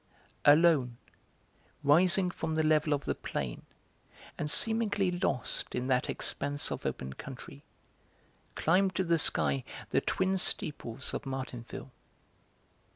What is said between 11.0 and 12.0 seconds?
of Martinville.